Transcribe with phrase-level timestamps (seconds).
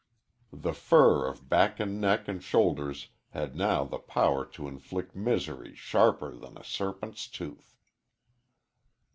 [0.53, 5.75] The fur of back and neck and shoulders had now the power to inflict misery
[5.75, 7.77] sharper than a serpent's tooth.